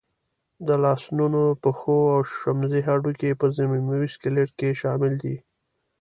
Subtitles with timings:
[0.67, 5.35] د لاسنونو، پښو او شمزۍ هډوکي په ضمیموي سکلېټ کې شامل دي.